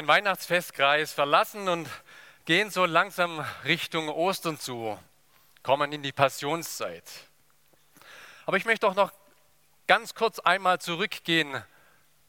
Den 0.00 0.08
Weihnachtsfestkreis 0.08 1.12
verlassen 1.12 1.68
und 1.68 1.86
gehen 2.46 2.70
so 2.70 2.86
langsam 2.86 3.44
Richtung 3.66 4.08
Ostern 4.08 4.58
zu, 4.58 4.98
kommen 5.62 5.92
in 5.92 6.02
die 6.02 6.10
Passionszeit. 6.10 7.04
Aber 8.46 8.56
ich 8.56 8.64
möchte 8.64 8.86
doch 8.86 8.94
noch 8.94 9.12
ganz 9.86 10.14
kurz 10.14 10.38
einmal 10.38 10.80
zurückgehen 10.80 11.62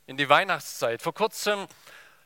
in 0.05 0.17
die 0.17 0.27
Weihnachtszeit. 0.27 1.01
Vor 1.01 1.13
kurzem 1.13 1.65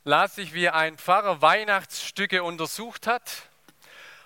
las 0.03 0.39
ich, 0.39 0.55
wie 0.55 0.67
ein 0.69 0.97
Pfarrer 0.97 1.43
Weihnachtsstücke 1.43 2.41
untersucht 2.41 3.05
hat 3.05 3.43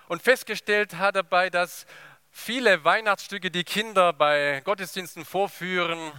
und 0.08 0.22
festgestellt 0.22 0.94
hat 0.96 1.16
dabei, 1.16 1.50
dass 1.50 1.84
viele 2.30 2.82
Weihnachtsstücke, 2.84 3.50
die 3.50 3.64
Kinder 3.64 4.14
bei 4.14 4.62
Gottesdiensten 4.64 5.26
vorführen, 5.26 6.12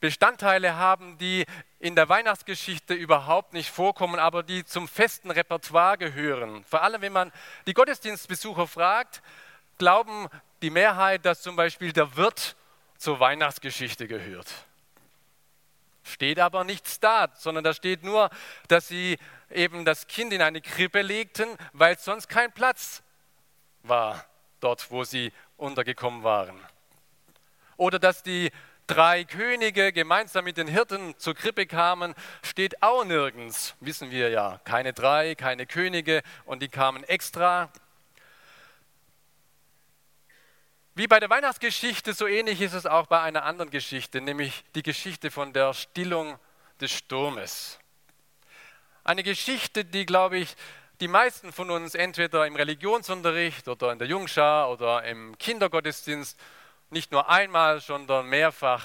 Bestandteile 0.00 0.76
haben, 0.76 1.18
die 1.18 1.44
in 1.78 1.94
der 1.94 2.08
Weihnachtsgeschichte 2.08 2.94
überhaupt 2.94 3.52
nicht 3.52 3.70
vorkommen, 3.70 4.18
aber 4.18 4.42
die 4.42 4.64
zum 4.64 4.88
festen 4.88 5.30
Repertoire 5.30 5.98
gehören. 5.98 6.64
Vor 6.64 6.82
allem, 6.82 7.02
wenn 7.02 7.12
man 7.12 7.32
die 7.66 7.74
Gottesdienstbesucher 7.74 8.66
fragt, 8.66 9.22
glauben 9.78 10.28
die 10.62 10.70
Mehrheit, 10.70 11.24
dass 11.24 11.42
zum 11.42 11.56
Beispiel 11.56 11.92
der 11.92 12.16
Wirt 12.16 12.56
zur 12.98 13.20
Weihnachtsgeschichte 13.20 14.06
gehört. 14.06 14.52
Steht 16.02 16.38
aber 16.38 16.64
nichts 16.64 17.00
da, 17.00 17.28
sondern 17.34 17.64
da 17.64 17.74
steht 17.74 18.02
nur, 18.04 18.30
dass 18.68 18.88
sie 18.88 19.18
eben 19.50 19.84
das 19.84 20.06
Kind 20.06 20.32
in 20.32 20.40
eine 20.40 20.60
Krippe 20.60 21.02
legten, 21.02 21.48
weil 21.72 21.98
sonst 21.98 22.28
kein 22.28 22.52
Platz 22.52 23.02
war 23.82 24.24
dort, 24.60 24.90
wo 24.90 25.04
sie 25.04 25.32
untergekommen 25.56 26.22
waren. 26.22 26.60
Oder 27.76 27.98
dass 27.98 28.22
die 28.22 28.50
drei 28.86 29.24
Könige 29.24 29.92
gemeinsam 29.92 30.44
mit 30.44 30.56
den 30.56 30.68
Hirten 30.68 31.18
zur 31.18 31.34
Krippe 31.34 31.66
kamen, 31.66 32.14
steht 32.42 32.82
auch 32.82 33.04
nirgends, 33.04 33.74
wissen 33.80 34.10
wir 34.10 34.30
ja. 34.30 34.60
Keine 34.64 34.92
drei, 34.92 35.34
keine 35.34 35.66
Könige 35.66 36.22
und 36.44 36.62
die 36.62 36.68
kamen 36.68 37.04
extra. 37.04 37.70
Wie 40.94 41.06
bei 41.06 41.20
der 41.20 41.28
Weihnachtsgeschichte, 41.28 42.14
so 42.14 42.26
ähnlich 42.26 42.60
ist 42.62 42.72
es 42.72 42.86
auch 42.86 43.06
bei 43.06 43.20
einer 43.20 43.44
anderen 43.44 43.70
Geschichte, 43.70 44.20
nämlich 44.20 44.64
die 44.74 44.82
Geschichte 44.82 45.30
von 45.30 45.52
der 45.52 45.74
Stillung 45.74 46.38
des 46.80 46.90
Sturmes. 46.90 47.78
Eine 49.04 49.22
Geschichte, 49.22 49.84
die, 49.84 50.06
glaube 50.06 50.38
ich, 50.38 50.56
die 51.00 51.08
meisten 51.08 51.52
von 51.52 51.70
uns 51.70 51.94
entweder 51.94 52.46
im 52.46 52.56
Religionsunterricht 52.56 53.68
oder 53.68 53.92
in 53.92 53.98
der 53.98 54.08
Jungschar 54.08 54.70
oder 54.70 55.04
im 55.04 55.36
Kindergottesdienst 55.36 56.40
nicht 56.90 57.10
nur 57.12 57.28
einmal, 57.28 57.80
sondern 57.80 58.26
mehrfach 58.26 58.84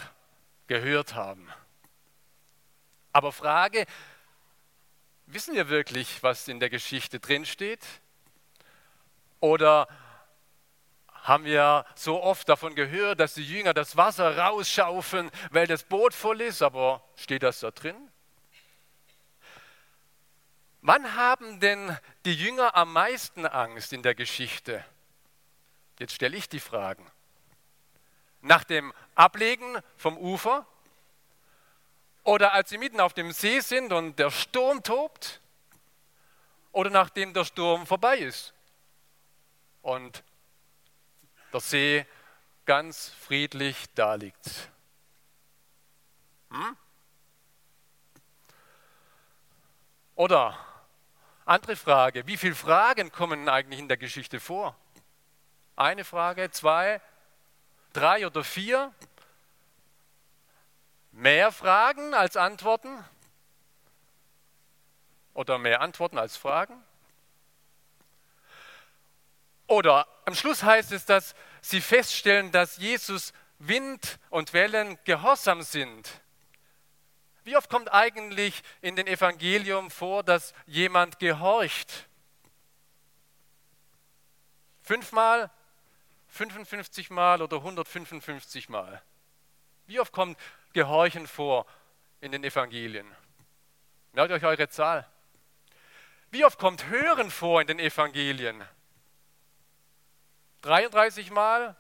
gehört 0.68 1.16
haben. 1.16 1.50
Aber 3.14 3.32
Frage, 3.32 3.86
wissen 5.26 5.56
wir 5.56 5.70
wirklich, 5.70 6.24
was 6.24 6.48
in 6.48 6.60
der 6.60 6.70
Geschichte 6.70 7.20
drinsteht? 7.20 7.86
Oder 9.40 9.88
haben 11.14 11.46
wir 11.46 11.86
so 11.96 12.22
oft 12.22 12.50
davon 12.50 12.74
gehört, 12.74 13.20
dass 13.20 13.36
die 13.36 13.46
Jünger 13.46 13.74
das 13.74 13.96
Wasser 13.96 14.38
rausschaufeln, 14.38 15.30
weil 15.52 15.68
das 15.68 15.84
Boot 15.84 16.14
voll 16.14 16.42
ist, 16.42 16.62
aber 16.62 17.04
steht 17.16 17.44
das 17.44 17.60
da 17.60 17.72
drin? 17.72 17.96
Wann 20.82 21.16
haben 21.16 21.60
denn 21.60 21.96
die 22.26 22.34
Jünger 22.34 22.76
am 22.76 22.92
meisten 22.92 23.46
Angst 23.46 23.94
in 23.94 24.02
der 24.02 24.16
Geschichte? 24.16 24.84
Jetzt 26.00 26.16
stelle 26.16 26.36
ich 26.38 26.50
die 26.50 26.60
Fragen 26.60 27.06
nach 28.42 28.64
dem 28.64 28.94
Ablegen 29.16 29.78
vom 29.98 30.18
Ufer 30.18 30.66
oder 32.24 32.54
als 32.54 32.70
sie 32.70 32.78
mitten 32.78 33.00
auf 33.00 33.14
dem 33.14 33.32
See 33.32 33.60
sind 33.60 33.94
und 33.94 34.18
der 34.20 34.32
Sturm 34.32 34.84
tobt 34.84 35.42
oder 36.72 36.90
nachdem 36.90 37.34
der 37.34 37.46
Sturm 37.46 37.86
vorbei 37.86 38.18
ist 38.18 38.54
und 39.82 40.24
der 41.54 41.60
See 41.60 42.06
ganz 42.66 43.10
friedlich 43.10 43.86
daliegt. 43.96 44.70
Hm? 46.52 46.78
Oder 50.16 50.58
andere 51.46 51.76
Frage, 51.76 52.28
wie 52.28 52.38
viele 52.38 52.56
Fragen 52.56 53.12
kommen 53.12 53.50
eigentlich 53.50 53.80
in 53.80 53.88
der 53.88 53.98
Geschichte 53.98 54.40
vor? 54.40 54.76
Eine 55.76 56.04
Frage, 56.04 56.52
zwei, 56.52 57.02
drei 57.94 58.26
oder 58.26 58.44
vier? 58.44 58.94
Mehr 61.12 61.52
Fragen 61.52 62.14
als 62.14 62.38
Antworten? 62.38 63.04
Oder 65.34 65.58
mehr 65.58 65.82
Antworten 65.82 66.18
als 66.18 66.38
Fragen? 66.38 66.84
Oder 69.68 70.08
am 70.26 70.36
Schluss 70.36 70.64
heißt 70.64 70.92
es, 70.92 71.06
dass 71.06 71.34
sie 71.62 71.80
feststellen, 71.80 72.52
dass 72.52 72.78
Jesus 72.78 73.34
Wind 73.60 74.20
und 74.30 74.54
Wellen 74.54 74.98
gehorsam 75.06 75.62
sind. 75.62 76.10
Wie 77.44 77.56
oft 77.56 77.70
kommt 77.70 77.92
eigentlich 77.92 78.62
in 78.82 78.96
den 78.96 79.08
Evangelium 79.08 79.90
vor, 79.90 80.24
dass 80.24 80.54
jemand 80.66 81.20
gehorcht? 81.20 82.08
Fünfmal, 84.84 85.50
55 86.32 87.10
Mal 87.10 87.42
oder 87.42 87.58
155 87.58 88.70
Mal? 88.70 89.02
Wie 89.86 90.00
oft 90.00 90.14
kommt 90.14 90.40
Gehorchen 90.74 91.28
vor 91.28 91.66
in 92.22 92.32
den 92.32 92.44
Evangelien? 92.44 93.06
Merkt 94.14 94.32
euch 94.32 94.46
eure 94.46 94.70
Zahl. 94.70 95.08
Wie 96.30 96.46
oft 96.46 96.58
kommt 96.58 96.88
Hören 96.88 97.30
vor 97.30 97.60
in 97.60 97.68
den 97.68 97.80
Evangelien? 97.80 98.64
33 100.62 101.32
Mal, 101.32 101.76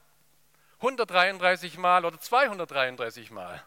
133 0.80 1.78
Mal 1.78 2.04
oder 2.04 2.20
233 2.20 3.32
Mal? 3.32 3.64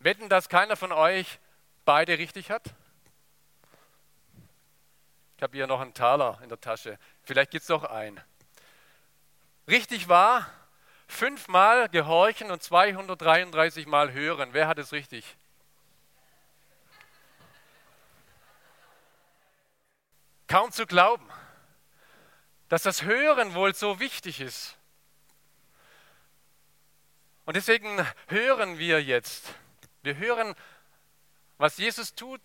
Wetten, 0.00 0.28
dass 0.28 0.50
keiner 0.50 0.76
von 0.76 0.92
euch 0.92 1.38
beide 1.86 2.18
richtig 2.18 2.50
hat? 2.50 2.74
Ich 5.38 5.42
habe 5.42 5.56
hier 5.56 5.66
noch 5.66 5.80
einen 5.80 5.94
Taler 5.94 6.38
in 6.42 6.50
der 6.50 6.60
Tasche. 6.60 6.98
Vielleicht 7.24 7.50
gibt 7.50 7.62
es 7.62 7.68
noch 7.68 7.84
einen. 7.84 8.20
Richtig 9.68 10.08
war, 10.08 10.50
fünfmal 11.06 11.88
gehorchen 11.88 12.50
und 12.50 12.62
233 12.62 13.86
Mal 13.86 14.12
hören. 14.12 14.50
Wer 14.52 14.68
hat 14.68 14.78
es 14.78 14.92
richtig? 14.92 15.36
Kaum 20.48 20.72
zu 20.72 20.86
glauben, 20.86 21.28
dass 22.68 22.82
das 22.82 23.02
Hören 23.02 23.54
wohl 23.54 23.74
so 23.74 24.00
wichtig 24.00 24.40
ist. 24.40 24.76
Und 27.44 27.56
deswegen 27.56 28.06
hören 28.28 28.78
wir 28.78 29.02
jetzt. 29.02 29.54
Wir 30.02 30.16
hören, 30.16 30.54
was 31.58 31.78
Jesus 31.78 32.14
tut 32.14 32.40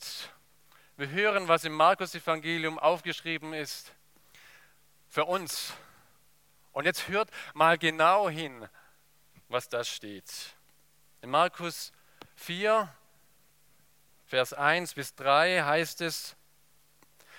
wir 0.97 1.11
hören, 1.11 1.47
was 1.47 1.63
im 1.63 1.73
Markus-Evangelium 1.73 2.79
aufgeschrieben 2.79 3.53
ist 3.53 3.93
für 5.07 5.25
uns. 5.25 5.73
Und 6.71 6.85
jetzt 6.85 7.07
hört 7.07 7.29
mal 7.53 7.77
genau 7.77 8.29
hin, 8.29 8.67
was 9.47 9.69
da 9.69 9.83
steht. 9.83 10.31
In 11.21 11.29
Markus 11.29 11.91
4, 12.35 12.87
Vers 14.25 14.53
1 14.53 14.93
bis 14.93 15.15
3 15.15 15.63
heißt 15.63 16.01
es, 16.01 16.35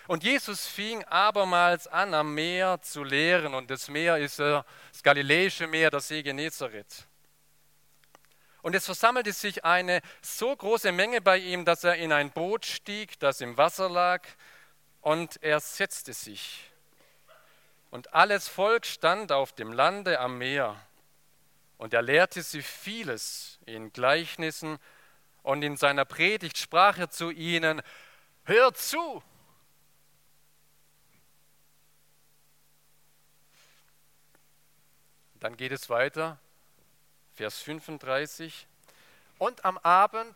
und 0.09 0.25
Jesus 0.25 0.67
fing 0.67 1.05
abermals 1.05 1.87
an, 1.87 2.15
am 2.15 2.35
Meer 2.35 2.81
zu 2.81 3.05
lehren. 3.05 3.53
Und 3.53 3.70
das 3.70 3.88
Meer 3.88 4.17
ist 4.17 4.38
das 4.38 4.65
Galiläische 5.03 5.67
Meer, 5.67 5.91
das 5.91 6.09
See 6.09 6.23
Genezareth. 6.23 7.06
Und 8.62 8.75
es 8.75 8.87
versammelte 8.87 9.35
sich 9.35 9.67
eine 9.67 10.00
so 10.23 10.56
große 10.56 10.93
Menge 10.93 11.20
bei 11.20 11.37
ihm, 11.37 11.67
dass 11.67 11.85
er 11.85 11.97
in 11.97 12.11
ein 12.11 12.31
Boot 12.31 12.65
stieg, 12.65 13.19
das 13.20 13.43
im 13.43 13.59
Wasser 13.59 13.91
lag, 13.91 14.26
und 15.03 15.43
er 15.43 15.61
setzte 15.61 16.15
sich. 16.15 16.70
Und 17.90 18.12
alles 18.12 18.49
Volk 18.49 18.85
stand 18.87 19.32
auf 19.32 19.52
dem 19.52 19.73
Lande 19.73 20.20
am 20.20 20.38
Meer. 20.38 20.76
Und 21.79 21.94
er 21.94 22.02
lehrte 22.02 22.43
sie 22.43 22.62
vieles 22.62 23.58
in 23.67 23.93
Gleichnissen 23.93 24.79
Und 25.43 25.62
in 25.62 25.76
seiner 25.76 26.05
Predigt 26.05 26.58
sprach 26.58 26.99
er 26.99 27.08
zu 27.08 27.31
ihnen, 27.31 27.81
hört 28.44 28.76
zu. 28.76 29.23
Dann 35.37 35.56
geht 35.56 35.73
es 35.73 35.88
weiter, 35.88 36.38
Vers 37.32 37.61
35. 37.61 38.67
Und 39.38 39.64
am 39.64 39.79
Abend 39.79 40.34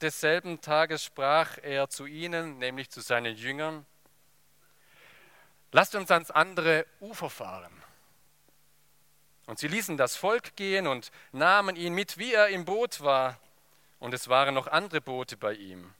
desselben 0.00 0.60
Tages 0.60 1.04
sprach 1.04 1.56
er 1.62 1.88
zu 1.88 2.06
ihnen, 2.06 2.58
nämlich 2.58 2.90
zu 2.90 3.00
seinen 3.00 3.36
Jüngern, 3.36 3.86
lasst 5.72 5.94
uns 5.94 6.10
ans 6.10 6.30
andere 6.30 6.86
Ufer 7.00 7.30
fahren. 7.30 7.72
Und 9.46 9.58
sie 9.58 9.68
ließen 9.68 9.96
das 9.96 10.16
Volk 10.16 10.54
gehen 10.56 10.86
und 10.86 11.10
nahmen 11.32 11.74
ihn 11.74 11.94
mit, 11.94 12.18
wie 12.18 12.32
er 12.32 12.48
im 12.48 12.64
Boot 12.64 13.00
war. 13.00 13.38
Und 13.98 14.14
es 14.14 14.28
waren 14.28 14.54
noch 14.54 14.68
andere 14.68 15.00
Boote 15.00 15.36
bei 15.36 15.54
ihm. 15.54 15.92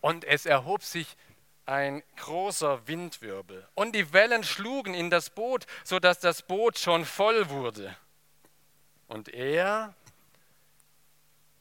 Und 0.00 0.24
es 0.24 0.46
erhob 0.46 0.82
sich 0.82 1.16
ein 1.66 2.02
großer 2.16 2.86
Windwirbel. 2.86 3.68
Und 3.74 3.94
die 3.94 4.12
Wellen 4.12 4.44
schlugen 4.44 4.94
in 4.94 5.10
das 5.10 5.30
Boot, 5.30 5.66
sodass 5.84 6.20
das 6.20 6.42
Boot 6.42 6.78
schon 6.78 7.04
voll 7.04 7.50
wurde. 7.50 7.96
Und 9.08 9.28
er, 9.28 9.94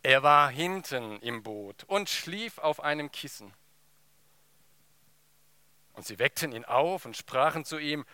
er 0.04 0.24
war 0.24 0.50
hinten 0.50 1.20
im 1.20 1.44
Boot 1.44 1.84
und 1.88 2.10
schlief 2.10 2.58
auf 2.60 2.80
einem 2.80 3.12
Kissen. 3.12 3.54
Und 5.96 6.06
sie 6.06 6.20
weckten 6.20 6.52
ihn 6.52 6.66
auf 6.66 7.06
und 7.06 7.16
sprachen 7.16 7.66
zu 7.66 7.78
ihm, 7.78 8.06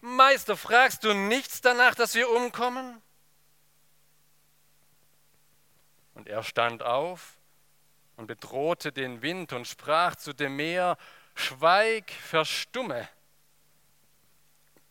Meister, 0.00 0.56
fragst 0.56 1.04
du 1.04 1.14
nichts 1.14 1.60
danach, 1.60 1.94
dass 1.94 2.14
wir 2.14 2.30
umkommen? 2.30 3.00
Und 6.14 6.28
er 6.28 6.42
stand 6.42 6.82
auf 6.82 7.36
und 8.16 8.26
bedrohte 8.26 8.92
den 8.92 9.22
Wind 9.22 9.52
und 9.52 9.66
sprach 9.66 10.14
zu 10.14 10.32
dem 10.32 10.56
Meer, 10.56 10.96
Schweig, 11.34 12.10
verstumme. 12.12 13.08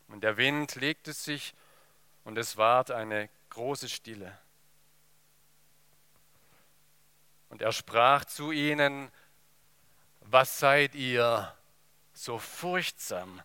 Und 0.10 0.22
der 0.22 0.36
Wind 0.36 0.76
legte 0.76 1.14
sich 1.14 1.54
und 2.26 2.38
es 2.38 2.58
ward 2.58 2.92
eine 2.92 3.30
große 3.50 3.88
Stille. 3.88 4.38
Und 7.50 7.62
er 7.62 7.72
sprach 7.72 8.26
zu 8.26 8.52
ihnen, 8.52 9.12
was 10.22 10.60
seid 10.60 10.96
ihr 10.96 11.56
so 12.14 12.38
furchtsam? 12.38 13.42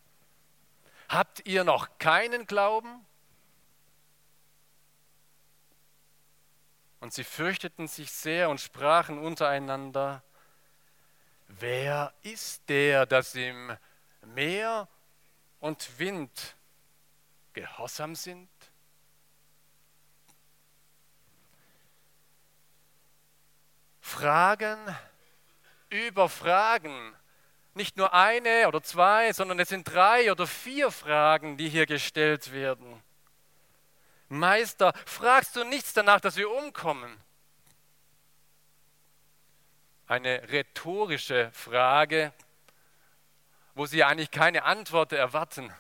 Habt 1.08 1.46
ihr 1.46 1.64
noch 1.64 1.98
keinen 1.98 2.46
Glauben? 2.46 3.04
Und 7.00 7.14
sie 7.14 7.24
fürchteten 7.24 7.88
sich 7.88 8.10
sehr 8.10 8.50
und 8.50 8.60
sprachen 8.60 9.18
untereinander, 9.18 10.22
wer 11.46 12.12
ist 12.22 12.68
der, 12.68 13.06
dass 13.06 13.34
ihm 13.34 13.76
Meer 14.22 14.88
und 15.60 15.98
Wind 15.98 16.56
gehorsam 17.52 18.14
sind? 18.14 18.50
Fragen 24.00 24.78
über 25.88 26.28
Fragen 26.28 27.14
nicht 27.78 27.96
nur 27.96 28.12
eine 28.12 28.68
oder 28.68 28.82
zwei, 28.82 29.32
sondern 29.32 29.58
es 29.58 29.70
sind 29.70 29.84
drei 29.84 30.30
oder 30.30 30.46
vier 30.46 30.90
Fragen, 30.90 31.56
die 31.56 31.70
hier 31.70 31.86
gestellt 31.86 32.52
werden. 32.52 33.02
Meister, 34.28 34.92
fragst 35.06 35.56
du 35.56 35.64
nichts 35.64 35.94
danach, 35.94 36.20
dass 36.20 36.36
wir 36.36 36.50
umkommen? 36.50 37.18
Eine 40.06 40.46
rhetorische 40.50 41.50
Frage, 41.52 42.34
wo 43.74 43.86
sie 43.86 44.04
eigentlich 44.04 44.30
keine 44.30 44.64
Antwort 44.64 45.12
erwarten, 45.12 45.72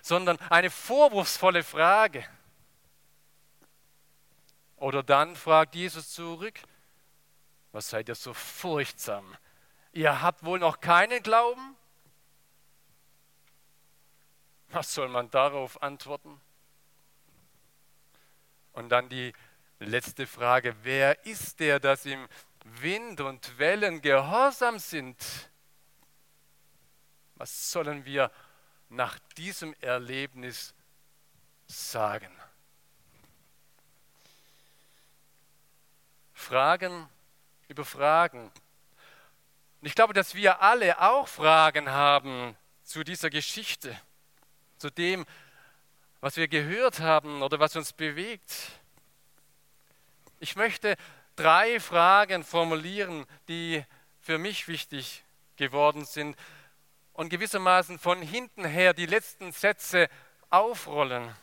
sondern 0.00 0.38
eine 0.48 0.70
vorwurfsvolle 0.70 1.62
Frage. 1.62 2.24
Oder 4.76 5.02
dann 5.02 5.36
fragt 5.36 5.74
Jesus 5.74 6.10
zurück, 6.10 6.60
was 7.72 7.90
seid 7.90 8.08
ihr 8.08 8.14
so 8.14 8.32
furchtsam? 8.32 9.36
Ihr 9.92 10.22
habt 10.22 10.44
wohl 10.44 10.58
noch 10.58 10.80
keinen 10.80 11.22
Glauben? 11.22 11.76
Was 14.68 14.94
soll 14.94 15.08
man 15.08 15.30
darauf 15.30 15.82
antworten? 15.82 16.40
Und 18.72 18.88
dann 18.90 19.08
die 19.08 19.32
letzte 19.80 20.26
Frage, 20.26 20.76
wer 20.82 21.26
ist 21.26 21.58
der, 21.58 21.80
dass 21.80 22.06
ihm 22.06 22.28
Wind 22.64 23.20
und 23.20 23.58
Wellen 23.58 24.00
gehorsam 24.00 24.78
sind? 24.78 25.16
Was 27.34 27.72
sollen 27.72 28.04
wir 28.04 28.30
nach 28.90 29.18
diesem 29.36 29.74
Erlebnis 29.80 30.74
sagen? 31.66 32.30
Fragen 36.32 37.08
über 37.68 37.84
Fragen. 37.84 38.52
Und 39.80 39.86
ich 39.86 39.94
glaube, 39.94 40.12
dass 40.12 40.34
wir 40.34 40.60
alle 40.60 41.00
auch 41.00 41.26
Fragen 41.26 41.88
haben 41.88 42.54
zu 42.84 43.02
dieser 43.02 43.30
Geschichte, 43.30 43.98
zu 44.76 44.90
dem, 44.90 45.24
was 46.20 46.36
wir 46.36 46.48
gehört 46.48 47.00
haben 47.00 47.42
oder 47.42 47.60
was 47.60 47.76
uns 47.76 47.94
bewegt. 47.94 48.52
Ich 50.38 50.54
möchte 50.54 50.96
drei 51.34 51.80
Fragen 51.80 52.44
formulieren, 52.44 53.24
die 53.48 53.82
für 54.20 54.36
mich 54.36 54.68
wichtig 54.68 55.24
geworden 55.56 56.04
sind 56.04 56.36
und 57.14 57.30
gewissermaßen 57.30 57.98
von 57.98 58.20
hinten 58.20 58.66
her 58.66 58.92
die 58.92 59.06
letzten 59.06 59.50
Sätze 59.50 60.08
aufrollen. 60.50 61.34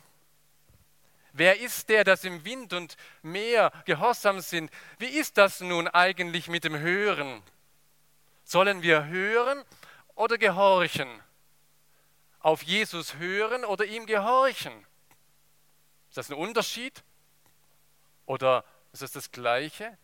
Wer 1.32 1.58
ist 1.58 1.88
der, 1.88 2.04
dass 2.04 2.22
im 2.22 2.44
Wind 2.44 2.72
und 2.72 2.96
Meer 3.22 3.72
gehorsam 3.84 4.40
sind? 4.40 4.70
Wie 4.98 5.06
ist 5.06 5.38
das 5.38 5.60
nun 5.60 5.88
eigentlich 5.88 6.46
mit 6.48 6.62
dem 6.62 6.78
Hören? 6.78 7.42
Sollen 8.48 8.80
wir 8.80 9.08
hören 9.08 9.62
oder 10.14 10.38
gehorchen? 10.38 11.22
Auf 12.40 12.62
Jesus 12.62 13.16
hören 13.16 13.62
oder 13.66 13.84
ihm 13.84 14.06
gehorchen? 14.06 14.86
Ist 16.08 16.16
das 16.16 16.30
ein 16.30 16.34
Unterschied? 16.34 17.04
Oder 18.24 18.64
ist 18.94 19.02
das 19.02 19.12
das 19.12 19.30
Gleiche? 19.30 19.98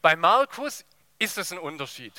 Bei 0.00 0.16
Markus 0.16 0.86
ist 1.18 1.36
es 1.36 1.52
ein 1.52 1.58
Unterschied. 1.58 2.14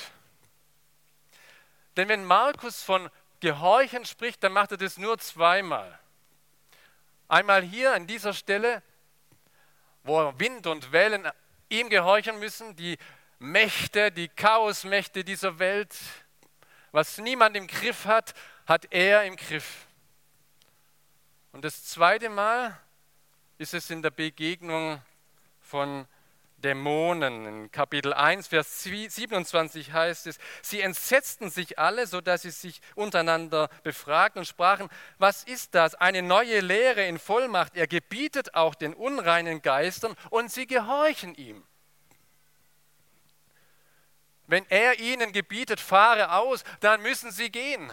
Denn 1.98 2.10
wenn 2.10 2.24
Markus 2.24 2.84
von 2.84 3.10
Gehorchen 3.40 4.06
spricht, 4.06 4.44
dann 4.44 4.52
macht 4.52 4.70
er 4.70 4.78
das 4.78 5.00
nur 5.00 5.18
zweimal. 5.18 5.98
Einmal 7.28 7.64
hier 7.64 7.92
an 7.92 8.06
dieser 8.06 8.36
Stelle, 8.36 8.84
wo 10.04 10.32
Wind 10.38 10.68
und 10.68 10.92
Wellen 10.92 11.28
ihm 11.70 11.90
gehorchen 11.90 12.40
müssen, 12.40 12.76
die 12.76 12.98
Mächte, 13.40 14.12
die 14.12 14.28
Chaosmächte 14.28 15.24
dieser 15.24 15.60
Welt. 15.60 15.96
Was 16.92 17.18
niemand 17.20 17.56
im 17.56 17.68
Griff 17.68 18.06
hat, 18.06 18.34
hat 18.66 18.92
er 18.92 19.24
im 19.24 19.36
Griff. 19.36 19.88
Und 21.52 21.64
das 21.64 21.86
zweite 21.86 22.30
Mal 22.30 22.78
ist 23.58 23.74
es 23.74 23.90
in 23.90 24.02
der 24.02 24.12
Begegnung 24.12 25.02
von 25.62 26.08
Dämonen. 26.62 27.46
In 27.46 27.72
Kapitel 27.72 28.14
1, 28.14 28.48
Vers 28.48 28.84
27 28.84 29.94
heißt 29.94 30.28
es, 30.28 30.40
sie 30.62 30.82
entsetzten 30.82 31.50
sich 31.50 31.80
alle, 31.80 32.08
sodass 32.08 32.44
sie 32.44 32.52
sich 32.52 32.82
untereinander 32.96 33.70
befragten 33.84 34.40
und 34.40 34.46
sprachen, 34.46 34.90
was 35.18 35.44
ist 35.44 35.76
das? 35.76 35.96
Eine 35.96 36.22
neue 36.22 36.60
Lehre 36.60 37.06
in 37.06 37.20
Vollmacht. 37.20 37.76
Er 37.76 37.88
gebietet 37.88 38.56
auch 38.56 38.76
den 38.76 38.94
unreinen 38.94 39.62
Geistern 39.62 40.16
und 40.30 40.52
sie 40.52 40.68
gehorchen 40.68 41.36
ihm. 41.36 41.64
Wenn 44.48 44.66
er 44.70 45.00
ihnen 45.00 45.32
gebietet, 45.32 45.80
fahre 45.80 46.34
aus, 46.34 46.64
dann 46.80 47.02
müssen 47.02 47.32
sie 47.32 47.52
gehen. 47.52 47.92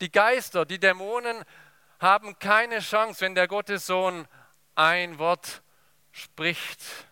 Die 0.00 0.12
Geister, 0.12 0.64
die 0.64 0.78
Dämonen 0.78 1.44
haben 1.98 2.38
keine 2.38 2.78
Chance, 2.78 3.22
wenn 3.22 3.34
der 3.34 3.48
Gottessohn 3.48 4.28
ein 4.76 5.18
Wort 5.18 5.62
spricht. 6.12 7.07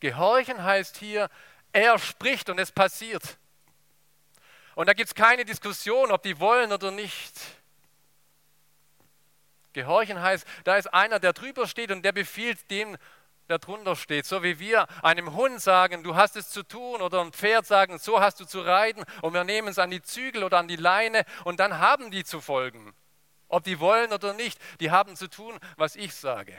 Gehorchen 0.00 0.62
heißt 0.62 0.96
hier, 0.98 1.28
er 1.72 1.98
spricht 1.98 2.50
und 2.50 2.58
es 2.58 2.72
passiert. 2.72 3.38
Und 4.74 4.88
da 4.88 4.92
gibt 4.92 5.08
es 5.08 5.14
keine 5.14 5.44
Diskussion, 5.44 6.12
ob 6.12 6.22
die 6.22 6.38
wollen 6.38 6.72
oder 6.72 6.90
nicht. 6.90 7.34
Gehorchen 9.72 10.20
heißt, 10.20 10.46
da 10.64 10.76
ist 10.76 10.86
einer, 10.94 11.18
der 11.18 11.32
drüber 11.32 11.66
steht 11.66 11.90
und 11.90 12.02
der 12.02 12.12
befiehlt 12.12 12.70
dem, 12.70 12.96
der 13.48 13.58
drunter 13.58 13.96
steht. 13.96 14.26
So 14.26 14.42
wie 14.42 14.58
wir 14.58 14.86
einem 15.02 15.34
Hund 15.34 15.60
sagen, 15.60 16.02
du 16.02 16.14
hast 16.14 16.36
es 16.36 16.50
zu 16.50 16.62
tun, 16.62 17.00
oder 17.00 17.20
ein 17.20 17.32
Pferd 17.32 17.66
sagen, 17.66 17.98
so 17.98 18.20
hast 18.20 18.40
du 18.40 18.44
zu 18.44 18.60
reiten, 18.60 19.04
und 19.22 19.34
wir 19.34 19.44
nehmen 19.44 19.68
es 19.68 19.78
an 19.78 19.90
die 19.90 20.02
Zügel 20.02 20.44
oder 20.44 20.58
an 20.58 20.68
die 20.68 20.76
Leine, 20.76 21.24
und 21.44 21.60
dann 21.60 21.78
haben 21.78 22.10
die 22.10 22.24
zu 22.24 22.40
folgen. 22.40 22.94
Ob 23.48 23.64
die 23.64 23.80
wollen 23.80 24.12
oder 24.12 24.34
nicht, 24.34 24.60
die 24.80 24.90
haben 24.90 25.16
zu 25.16 25.28
tun, 25.28 25.58
was 25.76 25.96
ich 25.96 26.14
sage. 26.14 26.54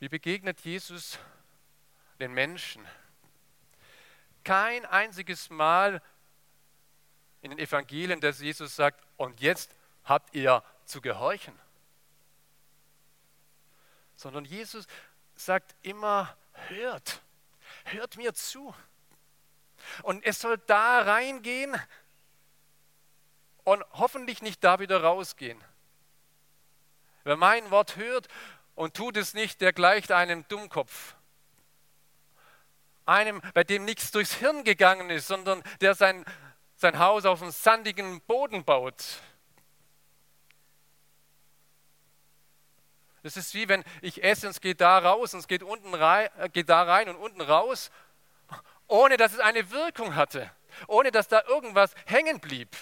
Wie 0.00 0.08
begegnet 0.08 0.60
Jesus 0.60 1.18
den 2.20 2.32
Menschen? 2.32 2.88
Kein 4.44 4.86
einziges 4.86 5.50
Mal 5.50 6.02
in 7.42 7.50
den 7.50 7.58
Evangelien, 7.58 8.18
dass 8.18 8.40
Jesus 8.40 8.74
sagt, 8.74 9.06
und 9.18 9.42
jetzt 9.42 9.76
habt 10.04 10.34
ihr 10.34 10.64
zu 10.86 11.02
gehorchen. 11.02 11.56
Sondern 14.16 14.46
Jesus 14.46 14.86
sagt 15.34 15.76
immer, 15.82 16.34
hört, 16.68 17.20
hört 17.84 18.16
mir 18.16 18.32
zu. 18.32 18.74
Und 20.02 20.24
es 20.24 20.40
soll 20.40 20.56
da 20.56 21.02
reingehen 21.02 21.78
und 23.64 23.84
hoffentlich 23.92 24.40
nicht 24.40 24.64
da 24.64 24.78
wieder 24.78 25.02
rausgehen. 25.02 25.62
Wer 27.24 27.36
mein 27.36 27.70
Wort 27.70 27.96
hört 27.96 28.28
und 28.80 28.94
tut 28.94 29.18
es 29.18 29.34
nicht, 29.34 29.60
der 29.60 29.74
gleicht 29.74 30.10
einem 30.10 30.48
Dummkopf. 30.48 31.14
Einem, 33.04 33.42
bei 33.52 33.62
dem 33.62 33.84
nichts 33.84 34.10
durchs 34.10 34.32
Hirn 34.32 34.64
gegangen 34.64 35.10
ist, 35.10 35.26
sondern 35.26 35.62
der 35.82 35.94
sein, 35.94 36.24
sein 36.76 36.98
Haus 36.98 37.26
auf 37.26 37.42
einem 37.42 37.50
sandigen 37.50 38.22
Boden 38.22 38.64
baut. 38.64 39.04
Das 43.22 43.36
ist 43.36 43.52
wie 43.52 43.68
wenn 43.68 43.84
ich 44.00 44.24
esse 44.24 44.46
und 44.46 44.52
es 44.52 44.62
geht 44.62 44.80
da 44.80 44.96
raus 44.96 45.34
und 45.34 45.40
es 45.40 45.46
geht, 45.46 45.62
unten 45.62 45.92
rein, 45.92 46.30
äh, 46.38 46.48
geht 46.48 46.70
da 46.70 46.82
rein 46.82 47.10
und 47.10 47.16
unten 47.16 47.42
raus, 47.42 47.90
ohne 48.86 49.18
dass 49.18 49.34
es 49.34 49.40
eine 49.40 49.70
Wirkung 49.70 50.14
hatte, 50.14 50.50
ohne 50.86 51.10
dass 51.10 51.28
da 51.28 51.42
irgendwas 51.46 51.94
hängen 52.06 52.40
blieb. 52.40 52.74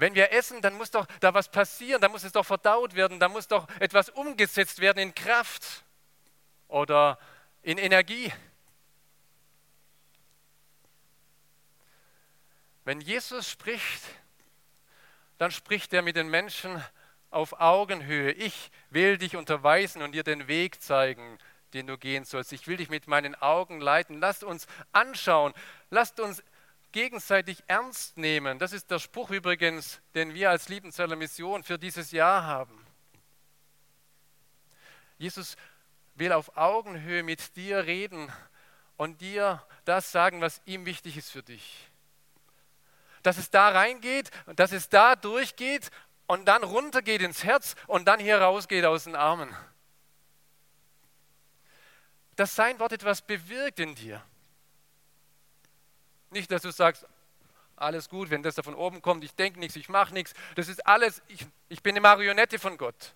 Wenn 0.00 0.14
wir 0.14 0.32
essen, 0.32 0.62
dann 0.62 0.78
muss 0.78 0.90
doch 0.90 1.06
da 1.20 1.34
was 1.34 1.50
passieren, 1.50 2.00
dann 2.00 2.10
muss 2.10 2.24
es 2.24 2.32
doch 2.32 2.46
verdaut 2.46 2.94
werden, 2.94 3.20
dann 3.20 3.32
muss 3.32 3.48
doch 3.48 3.68
etwas 3.80 4.08
umgesetzt 4.08 4.80
werden 4.80 4.98
in 4.98 5.14
Kraft 5.14 5.84
oder 6.68 7.18
in 7.60 7.76
Energie. 7.76 8.32
Wenn 12.86 13.02
Jesus 13.02 13.50
spricht, 13.50 14.02
dann 15.36 15.50
spricht 15.50 15.92
er 15.92 16.00
mit 16.00 16.16
den 16.16 16.30
Menschen 16.30 16.82
auf 17.28 17.60
Augenhöhe. 17.60 18.32
Ich 18.32 18.70
will 18.88 19.18
dich 19.18 19.36
unterweisen 19.36 20.00
und 20.00 20.12
dir 20.12 20.24
den 20.24 20.48
Weg 20.48 20.80
zeigen, 20.80 21.38
den 21.74 21.86
du 21.86 21.98
gehen 21.98 22.24
sollst. 22.24 22.54
Ich 22.54 22.66
will 22.66 22.78
dich 22.78 22.88
mit 22.88 23.06
meinen 23.06 23.34
Augen 23.34 23.82
leiten. 23.82 24.18
Lasst 24.18 24.44
uns 24.44 24.66
anschauen. 24.92 25.52
Lasst 25.90 26.20
uns 26.20 26.42
gegenseitig 26.92 27.62
ernst 27.66 28.16
nehmen. 28.16 28.58
Das 28.58 28.72
ist 28.72 28.90
der 28.90 28.98
Spruch 28.98 29.30
übrigens, 29.30 30.00
den 30.14 30.34
wir 30.34 30.50
als 30.50 30.68
Liebenzeller 30.68 31.16
Mission 31.16 31.62
für 31.62 31.78
dieses 31.78 32.10
Jahr 32.10 32.44
haben. 32.44 32.86
Jesus 35.18 35.56
will 36.14 36.32
auf 36.32 36.56
Augenhöhe 36.56 37.22
mit 37.22 37.56
dir 37.56 37.86
reden 37.86 38.32
und 38.96 39.20
dir 39.20 39.62
das 39.84 40.12
sagen, 40.12 40.40
was 40.40 40.60
ihm 40.64 40.86
wichtig 40.86 41.16
ist 41.16 41.30
für 41.30 41.42
dich. 41.42 41.88
Dass 43.22 43.38
es 43.38 43.50
da 43.50 43.68
reingeht 43.68 44.30
und 44.46 44.58
dass 44.58 44.72
es 44.72 44.88
da 44.88 45.16
durchgeht 45.16 45.90
und 46.26 46.46
dann 46.46 46.62
runtergeht 46.62 47.22
ins 47.22 47.44
Herz 47.44 47.74
und 47.86 48.06
dann 48.06 48.20
hier 48.20 48.40
rausgeht 48.40 48.84
aus 48.84 49.04
den 49.04 49.16
Armen. 49.16 49.54
Dass 52.36 52.54
sein 52.54 52.78
Wort 52.78 52.92
etwas 52.92 53.22
bewirkt 53.22 53.80
in 53.80 53.94
dir. 53.94 54.22
Nicht, 56.30 56.50
dass 56.50 56.62
du 56.62 56.70
sagst, 56.70 57.06
alles 57.76 58.08
gut, 58.08 58.30
wenn 58.30 58.42
das 58.42 58.54
da 58.54 58.62
von 58.62 58.74
oben 58.74 59.02
kommt, 59.02 59.24
ich 59.24 59.34
denke 59.34 59.58
nichts, 59.58 59.74
ich 59.76 59.88
mache 59.88 60.12
nichts, 60.12 60.34
das 60.54 60.68
ist 60.68 60.86
alles, 60.86 61.22
ich, 61.28 61.46
ich 61.68 61.82
bin 61.82 61.92
eine 61.92 62.00
Marionette 62.00 62.58
von 62.58 62.76
Gott. 62.76 63.14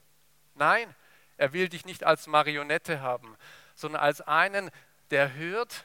Nein, 0.55 0.95
er 1.37 1.53
will 1.53 1.69
dich 1.69 1.85
nicht 1.85 2.05
als 2.05 2.27
Marionette 2.27 3.01
haben, 3.01 3.37
sondern 3.75 4.03
als 4.03 4.21
einen, 4.21 4.71
der 5.11 5.35
hört 5.35 5.85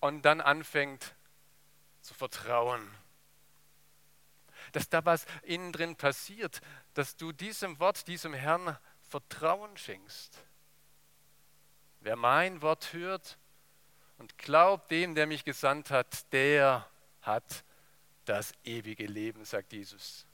und 0.00 0.22
dann 0.22 0.40
anfängt 0.40 1.14
zu 2.00 2.14
vertrauen. 2.14 2.90
Dass 4.72 4.88
da 4.88 5.04
was 5.04 5.26
innen 5.42 5.72
drin 5.72 5.96
passiert, 5.96 6.60
dass 6.94 7.16
du 7.16 7.32
diesem 7.32 7.78
Wort, 7.78 8.08
diesem 8.08 8.34
Herrn 8.34 8.76
Vertrauen 9.08 9.76
schenkst. 9.76 10.38
Wer 12.00 12.16
mein 12.16 12.62
Wort 12.62 12.92
hört 12.92 13.38
und 14.18 14.38
glaubt 14.38 14.90
dem, 14.90 15.14
der 15.14 15.26
mich 15.26 15.44
gesandt 15.44 15.90
hat, 15.90 16.32
der 16.32 16.88
hat 17.22 17.64
das 18.24 18.52
ewige 18.64 19.06
Leben, 19.06 19.44
sagt 19.44 19.72
Jesus. 19.72 20.26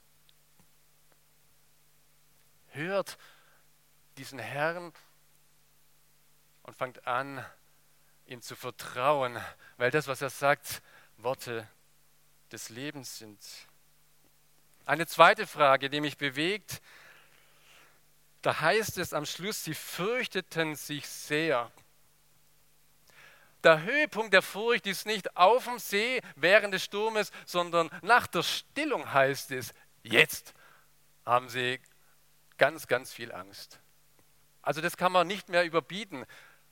Hört 2.69 3.17
diesen 4.17 4.39
Herrn 4.39 4.91
und 6.63 6.75
fangt 6.75 7.05
an, 7.07 7.45
ihm 8.25 8.41
zu 8.41 8.55
vertrauen, 8.55 9.37
weil 9.77 9.91
das, 9.91 10.07
was 10.07 10.21
er 10.21 10.29
sagt, 10.29 10.81
Worte 11.17 11.67
des 12.51 12.69
Lebens 12.69 13.17
sind. 13.17 13.39
Eine 14.85 15.07
zweite 15.07 15.45
Frage, 15.45 15.89
die 15.89 16.01
mich 16.01 16.17
bewegt, 16.17 16.81
da 18.41 18.59
heißt 18.59 18.97
es 18.97 19.13
am 19.13 19.25
Schluss, 19.25 19.63
sie 19.63 19.73
fürchteten 19.73 20.75
sich 20.75 21.07
sehr. 21.07 21.71
Der 23.63 23.83
Höhepunkt 23.83 24.33
der 24.33 24.41
Furcht 24.41 24.87
ist 24.87 25.05
nicht 25.05 25.37
auf 25.37 25.65
dem 25.65 25.79
See 25.79 26.21
während 26.35 26.73
des 26.73 26.83
Sturmes, 26.83 27.31
sondern 27.45 27.89
nach 28.01 28.27
der 28.27 28.43
Stillung 28.43 29.13
heißt 29.13 29.51
es, 29.51 29.73
jetzt 30.03 30.53
haben 31.25 31.47
sie 31.47 31.79
ganz, 32.57 32.87
ganz 32.87 33.13
viel 33.13 33.31
Angst. 33.31 33.79
Also 34.61 34.81
das 34.81 34.97
kann 34.97 35.11
man 35.11 35.27
nicht 35.27 35.47
mehr 35.49 35.63
überbieten. 35.63 36.25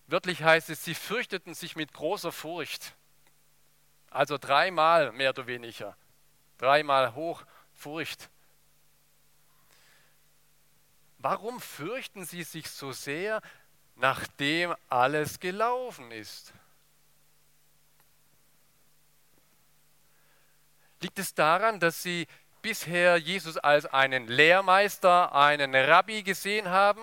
Wörtlich 0.08 0.44
heißt 0.44 0.70
es, 0.70 0.84
sie 0.84 0.96
fürchteten 0.96 1.54
sich 1.54 1.78
mit 1.78 1.94
großer 1.94 2.34
Furcht. 2.34 2.96
Also 4.10 4.38
dreimal 4.38 5.14
mehr 5.14 5.30
oder 5.30 5.48
weniger. 5.48 5.96
Dreimal 6.58 7.16
hoch 7.16 7.44
Furcht. 7.74 8.30
Warum 11.20 11.62
fürchten 11.62 12.26
sie 12.26 12.44
sich 12.44 12.70
so 12.70 12.92
sehr, 12.92 13.42
nachdem 13.96 14.76
alles 14.90 15.40
gelaufen 15.40 16.12
ist? 16.12 16.54
Liegt 21.02 21.20
es 21.20 21.34
daran, 21.34 21.80
dass 21.80 22.04
sie 22.04 22.28
bisher 22.62 23.18
Jesus 23.18 23.58
als 23.58 23.86
einen 23.88 24.28
Lehrmeister, 24.28 25.34
einen 25.34 25.76
Rabbi 25.76 26.22
gesehen 26.22 26.70
haben? 26.70 27.02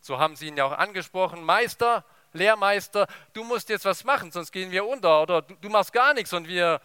So 0.00 0.18
haben 0.18 0.36
sie 0.36 0.46
ihn 0.46 0.56
ja 0.56 0.64
auch 0.64 0.72
angesprochen. 0.72 1.42
Meister, 1.42 2.04
Lehrmeister, 2.32 3.08
du 3.32 3.42
musst 3.42 3.68
jetzt 3.68 3.84
was 3.84 4.04
machen, 4.04 4.30
sonst 4.30 4.52
gehen 4.52 4.70
wir 4.70 4.86
unter. 4.86 5.22
Oder 5.22 5.42
du, 5.42 5.54
du 5.56 5.68
machst 5.68 5.92
gar 5.92 6.14
nichts 6.14 6.32
und 6.32 6.46
wir, 6.46 6.80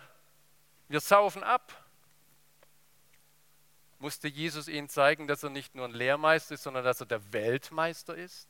wir 0.88 1.00
saufen 1.00 1.44
ab. 1.44 1.86
Musste 4.00 4.27
Jesus 4.27 4.68
ihnen 4.68 4.89
zeigen, 4.89 5.27
dass 5.27 5.44
er 5.44 5.50
nicht 5.50 5.75
nur 5.75 5.86
ein 5.86 5.94
Lehrmeister 5.94 6.56
ist, 6.56 6.63
sondern 6.63 6.84
dass 6.84 7.01
er 7.01 7.06
der 7.06 7.34
Weltmeister 7.34 8.15
ist? 8.15 8.48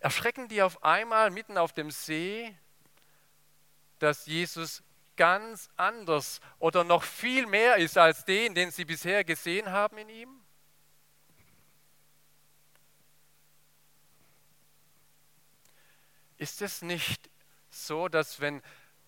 Erschrecken 0.00 0.48
die 0.48 0.62
auf 0.62 0.82
einmal 0.82 1.30
mitten 1.30 1.56
auf 1.56 1.72
dem 1.72 1.90
See, 1.90 2.54
dass 3.98 4.26
Jesus 4.26 4.82
ganz 5.16 5.68
anders 5.76 6.40
oder 6.58 6.84
noch 6.84 7.02
viel 7.02 7.46
mehr 7.46 7.76
ist 7.76 7.98
als 7.98 8.24
den, 8.24 8.54
den 8.54 8.70
sie 8.70 8.84
bisher 8.84 9.24
gesehen 9.24 9.70
haben 9.70 9.98
in 9.98 10.08
ihm? 10.08 10.40
Ist 16.38 16.60
es 16.60 16.82
nicht 16.82 17.30
so, 17.70 18.08
dass 18.08 18.40
wenn 18.40 18.62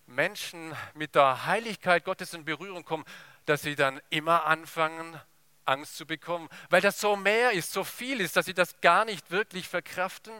Menschen 0.07 0.75
mit 0.95 1.15
der 1.15 1.45
Heiligkeit 1.47 2.05
Gottes 2.05 2.33
in 2.33 2.45
Berührung 2.45 2.85
kommen, 2.85 3.05
dass 3.45 3.63
sie 3.63 3.77
dann 3.77 4.01
immer 4.11 4.47
anfangen, 4.47 5.21
Angst 5.67 5.97
zu 5.99 6.07
bekommen, 6.07 6.49
weil 6.71 6.81
das 6.81 6.99
so 6.99 7.15
mehr 7.15 7.53
ist, 7.53 7.73
so 7.73 7.85
viel 7.85 8.21
ist, 8.21 8.37
dass 8.37 8.47
sie 8.47 8.55
das 8.55 8.81
gar 8.81 9.05
nicht 9.05 9.31
wirklich 9.31 9.69
verkraften, 9.69 10.33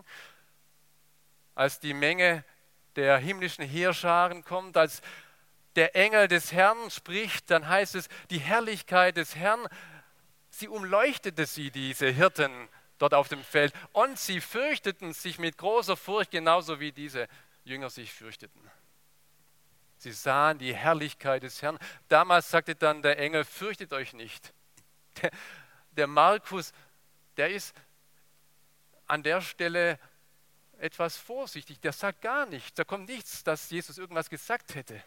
als 1.55 1.81
die 1.81 1.93
Menge 1.93 2.45
der 2.97 3.19
himmlischen 3.19 3.65
Heerscharen 3.65 4.43
kommt, 4.43 4.77
als 4.77 5.03
der 5.79 5.95
Engel 5.95 6.27
des 6.27 6.51
Herrn 6.51 6.91
spricht, 6.91 7.53
dann 7.53 7.69
heißt 7.69 7.95
es, 7.95 8.09
die 8.31 8.41
Herrlichkeit 8.41 9.17
des 9.17 9.37
Herrn, 9.37 9.65
sie 10.51 10.67
umleuchtete 10.67 11.47
sie, 11.47 11.71
diese 11.71 12.09
Hirten 12.09 12.69
dort 12.99 13.15
auf 13.15 13.29
dem 13.29 13.45
Feld, 13.45 13.73
und 13.93 14.19
sie 14.19 14.41
fürchteten 14.41 15.13
sich 15.13 15.39
mit 15.39 15.57
großer 15.57 15.97
Furcht, 15.97 16.33
genauso 16.33 16.81
wie 16.81 16.91
diese 16.91 17.29
Jünger 17.63 17.91
sich 17.91 18.13
fürchteten. 18.13 18.61
Sie 19.99 20.11
sahen 20.11 20.59
die 20.59 20.75
Herrlichkeit 20.75 21.45
des 21.45 21.63
Herrn. 21.63 21.79
Damals 22.09 22.51
sagte 22.51 22.75
dann 22.75 23.01
der 23.01 23.17
Engel, 23.21 23.45
fürchtet 23.45 23.93
euch 23.93 24.15
nicht. 24.15 24.53
Der, 25.93 26.09
Markus, 26.09 26.73
der 27.37 27.51
ist 27.51 27.73
an 29.07 29.23
der 29.23 29.41
Stelle 29.41 29.99
etwas 30.79 31.17
vorsichtig. 31.17 31.79
Der 31.81 31.93
sagt 31.93 32.21
gar 32.21 32.47
nichts. 32.47 32.75
Da 32.75 32.83
kommt 32.83 33.09
nichts, 33.09 33.45
dass 33.45 33.71
Jesus 33.71 33.99
irgendwas 33.99 34.29
gesagt 34.29 34.75
hätte. 34.75 35.03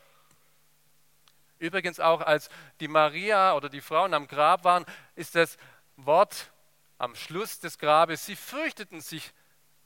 Übrigens 1.61 1.99
auch 1.99 2.21
als 2.21 2.49
die 2.79 2.87
Maria 2.87 3.53
oder 3.53 3.69
die 3.69 3.81
Frauen 3.81 4.15
am 4.15 4.27
Grab 4.27 4.63
waren, 4.63 4.83
ist 5.13 5.35
das 5.35 5.57
Wort 5.95 6.51
am 6.97 7.13
Schluss 7.15 7.59
des 7.59 7.77
Grabes, 7.77 8.25
sie 8.25 8.35
fürchteten 8.35 8.99
sich, 8.99 9.31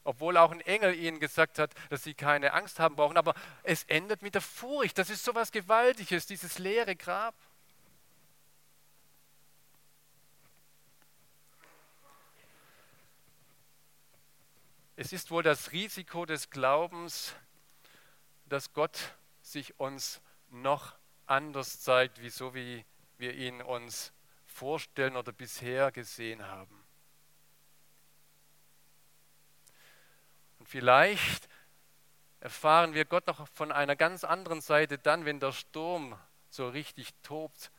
obwohl 0.06 0.38
auch 0.38 0.52
ein 0.52 0.62
Engel 0.62 0.96
ihnen 0.96 1.20
gesagt 1.20 1.60
hat, 1.60 1.74
dass 1.90 2.04
sie 2.04 2.14
keine 2.14 2.54
Angst 2.54 2.80
haben 2.80 2.96
brauchen. 2.96 3.18
Aber 3.18 3.34
es 3.64 3.84
endet 3.84 4.22
mit 4.22 4.36
der 4.36 4.42
Furcht. 4.42 4.98
Das 4.98 5.10
ist 5.10 5.26
so 5.26 5.32
etwas 5.32 5.52
Gewaltiges, 5.52 6.26
dieses 6.26 6.60
leere 6.60 6.96
Grab. 6.96 7.36
Es 14.96 15.12
ist 15.12 15.30
wohl 15.30 15.44
das 15.44 15.74
Risiko 15.74 16.26
des 16.26 16.50
Glaubens, 16.50 17.36
dass 18.46 18.72
Gott 18.72 18.98
sich 19.42 19.78
uns 19.78 20.22
noch 20.50 20.96
anders 21.26 21.82
zeigt, 21.82 22.22
wie 22.22 22.30
so 22.30 22.54
wie 22.54 22.86
wir 23.18 23.34
ihn 23.34 23.62
uns 23.62 24.14
vorstellen 24.46 25.16
oder 25.16 25.32
bisher 25.32 25.92
gesehen 25.92 26.46
haben. 26.46 26.84
Und 30.60 30.68
vielleicht 30.68 31.50
erfahren 32.40 32.94
wir 32.94 33.06
Gott 33.06 33.28
noch 33.28 33.48
von 33.50 33.72
einer 33.72 33.96
ganz 33.96 34.24
anderen 34.24 34.62
Seite 34.62 34.98
dann, 34.98 35.26
wenn 35.26 35.40
der 35.40 35.52
Sturm 35.52 36.20
so 36.50 36.70
richtig 36.70 37.14
tobt 37.22 37.72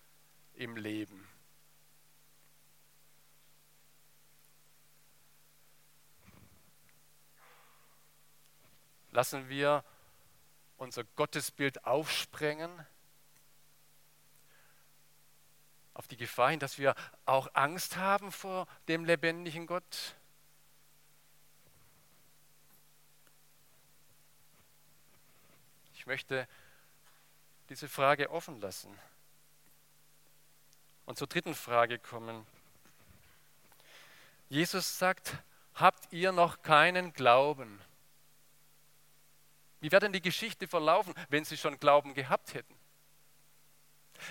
im 0.54 0.76
Leben. 0.76 1.26
Lassen 9.10 9.48
wir 9.48 9.82
unser 10.76 11.04
Gottesbild 11.04 11.86
aufsprengen 11.86 12.86
auf 15.96 16.06
die 16.08 16.18
Gefahr 16.18 16.50
hin, 16.50 16.60
dass 16.60 16.76
wir 16.76 16.94
auch 17.24 17.48
Angst 17.54 17.96
haben 17.96 18.30
vor 18.30 18.68
dem 18.86 19.06
lebendigen 19.06 19.66
Gott? 19.66 20.14
Ich 25.94 26.06
möchte 26.06 26.46
diese 27.70 27.88
Frage 27.88 28.30
offen 28.30 28.60
lassen 28.60 28.94
und 31.06 31.16
zur 31.16 31.28
dritten 31.28 31.54
Frage 31.54 31.98
kommen. 31.98 32.46
Jesus 34.50 34.98
sagt, 34.98 35.32
habt 35.74 36.12
ihr 36.12 36.30
noch 36.30 36.60
keinen 36.60 37.14
Glauben? 37.14 37.80
Wie 39.80 39.90
wäre 39.90 40.00
denn 40.00 40.12
die 40.12 40.20
Geschichte 40.20 40.68
verlaufen, 40.68 41.14
wenn 41.30 41.46
sie 41.46 41.56
schon 41.56 41.80
Glauben 41.80 42.12
gehabt 42.12 42.52
hätten? 42.52 42.74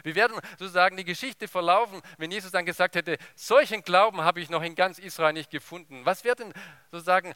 Wie 0.03 0.15
werden 0.15 0.39
sozusagen 0.57 0.97
die 0.97 1.05
Geschichte 1.05 1.47
verlaufen, 1.47 2.01
wenn 2.17 2.31
Jesus 2.31 2.51
dann 2.51 2.65
gesagt 2.65 2.95
hätte, 2.95 3.17
solchen 3.35 3.81
Glauben 3.81 4.21
habe 4.21 4.39
ich 4.39 4.49
noch 4.49 4.63
in 4.63 4.75
ganz 4.75 4.99
Israel 4.99 5.33
nicht 5.33 5.49
gefunden? 5.49 6.05
Was 6.05 6.23
wäre 6.23 6.35
denn 6.35 6.53
sozusagen 6.91 7.33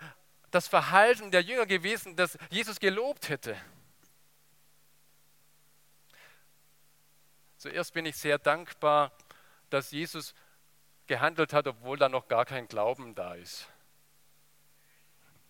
das 0.51 0.67
Verhalten 0.67 1.31
der 1.31 1.41
Jünger 1.41 1.65
gewesen, 1.65 2.15
das 2.15 2.37
Jesus 2.49 2.79
gelobt 2.79 3.29
hätte? 3.29 3.55
Zuerst 7.57 7.93
bin 7.93 8.05
ich 8.05 8.15
sehr 8.15 8.37
dankbar, 8.37 9.11
dass 9.69 9.91
Jesus 9.91 10.33
gehandelt 11.07 11.51
hat, 11.51 11.67
obwohl 11.67 11.97
da 11.97 12.07
noch 12.07 12.27
gar 12.27 12.45
kein 12.45 12.67
Glauben 12.67 13.15
da 13.15 13.33
ist. 13.33 13.67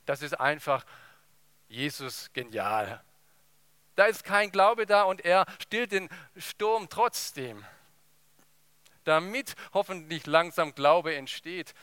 Das 0.06 0.24
ist 0.24 0.34
einfach 0.39 0.86
Jesus 1.68 2.34
genial. 2.34 3.03
Da 3.96 4.05
ist 4.05 4.24
kein 4.24 4.51
Glaube 4.51 4.86
da 4.86 5.03
und 5.03 5.25
er 5.25 5.46
stillt 5.62 5.91
den 5.91 6.10
Sturm 6.38 6.89
trotzdem, 6.89 7.65
damit 9.03 9.55
hoffentlich 9.74 10.25
langsam 10.25 10.73
Glaube 10.73 11.15
entsteht. 11.15 11.73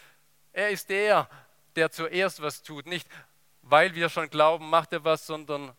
Er 0.52 0.70
ist 0.70 0.88
der, 0.88 1.28
der 1.76 1.90
zuerst 1.90 2.40
was 2.40 2.62
tut. 2.62 2.86
Nicht, 2.86 3.08
weil 3.62 3.94
wir 3.94 4.08
schon 4.08 4.30
glauben, 4.30 4.70
macht 4.70 4.92
er 4.92 5.04
was, 5.04 5.26
sondern 5.26 5.76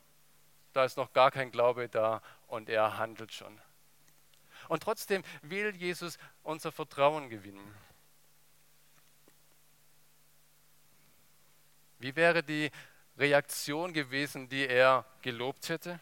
da 0.74 0.86
ist 0.86 0.98
noch 0.98 1.14
gar 1.14 1.32
kein 1.32 1.52
Glaube 1.52 1.90
da 1.90 2.22
und 2.48 2.70
er 2.70 2.98
handelt 2.98 3.34
schon. 3.34 3.60
Und 4.68 4.84
trotzdem 4.84 5.24
will 5.42 5.76
Jesus 5.76 6.18
unser 6.44 6.72
Vertrauen 6.72 7.30
gewinnen. 7.30 7.76
Wie 12.00 12.16
wäre 12.16 12.44
die 12.44 12.70
Reaktion 13.18 13.94
gewesen, 13.94 14.50
die 14.50 14.68
er 14.68 15.06
gelobt 15.22 15.70
hätte? 15.70 16.00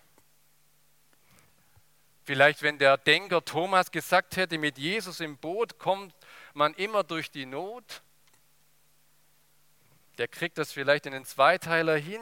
Vielleicht, 2.26 2.64
wenn 2.64 2.80
der 2.80 2.98
Denker 2.98 3.46
Thomas 3.46 3.92
gesagt 3.92 4.36
hätte, 4.36 4.58
mit 4.58 4.80
Jesus 4.80 5.20
im 5.20 5.38
Boot 5.38 5.78
kommt 5.78 6.12
man 6.56 6.74
immer 6.74 7.04
durch 7.04 7.30
die 7.30 7.46
Not. 7.46 8.02
Der 10.18 10.28
kriegt 10.28 10.58
das 10.58 10.72
vielleicht 10.72 11.06
in 11.06 11.12
den 11.12 11.24
Zweiteiler 11.24 11.98
hin. 11.98 12.22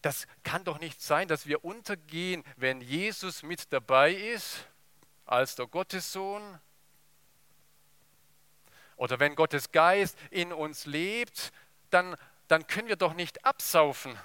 Das 0.00 0.26
kann 0.44 0.64
doch 0.64 0.78
nicht 0.80 1.02
sein, 1.02 1.28
dass 1.28 1.46
wir 1.46 1.62
untergehen, 1.62 2.42
wenn 2.56 2.80
Jesus 2.80 3.42
mit 3.42 3.70
dabei 3.70 4.14
ist, 4.14 4.66
als 5.26 5.56
der 5.56 5.66
Gottessohn. 5.66 6.58
Oder 8.96 9.20
wenn 9.20 9.34
Gottes 9.34 9.72
Geist 9.72 10.16
in 10.30 10.54
uns 10.54 10.86
lebt, 10.86 11.52
dann, 11.90 12.16
dann 12.48 12.66
können 12.66 12.88
wir 12.88 12.96
doch 12.96 13.12
nicht 13.12 13.44
absaufen. 13.44 14.18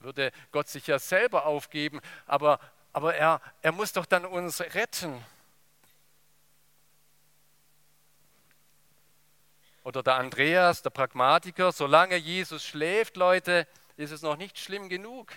Würde 0.00 0.32
Gott 0.50 0.68
sich 0.68 0.86
ja 0.86 0.98
selber 0.98 1.46
aufgeben, 1.46 2.00
aber, 2.26 2.58
aber 2.92 3.14
er, 3.14 3.40
er 3.62 3.72
muss 3.72 3.92
doch 3.92 4.06
dann 4.06 4.24
uns 4.24 4.60
retten. 4.60 5.24
Oder 9.84 10.02
der 10.02 10.16
Andreas, 10.16 10.82
der 10.82 10.90
Pragmatiker, 10.90 11.72
solange 11.72 12.16
Jesus 12.16 12.64
schläft, 12.64 13.16
Leute, 13.16 13.66
ist 13.96 14.10
es 14.10 14.22
noch 14.22 14.36
nicht 14.36 14.58
schlimm 14.58 14.88
genug. 14.88 15.32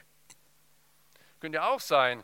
Könnte 1.39 1.63
auch 1.63 1.79
sein. 1.79 2.23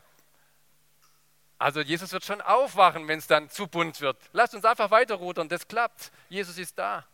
Also 1.58 1.80
Jesus 1.80 2.12
wird 2.12 2.24
schon 2.24 2.40
aufwachen, 2.40 3.06
wenn 3.06 3.18
es 3.18 3.26
dann 3.26 3.50
zu 3.50 3.66
bunt 3.66 4.00
wird. 4.00 4.16
Lasst 4.32 4.54
uns 4.54 4.64
einfach 4.64 4.90
weiterrudern, 4.90 5.48
das 5.48 5.68
klappt. 5.68 6.10
Jesus 6.30 6.56
ist 6.56 6.78
da. 6.78 7.04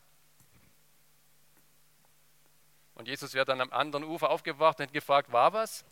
Und 2.97 3.07
Jesus 3.09 3.35
wäre 3.35 3.45
dann 3.45 3.61
am 3.61 3.73
anderen 3.73 4.05
Ufer 4.05 4.31
aufgewacht 4.31 4.81
und 4.81 4.93
gefragt, 4.93 5.31
war 5.31 5.53
was? 5.53 5.85